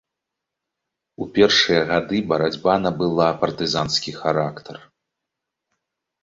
[1.23, 4.81] У першыя гады барацьба набыла партызанскі характар.